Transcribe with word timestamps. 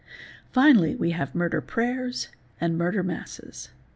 Finally 0.51 0.95
we 0.95 1.11
have 1.11 1.35
murder 1.35 1.61
prayers 1.61 2.29
and 2.59 2.75
murder 2.75 3.03
masses. 3.03 3.69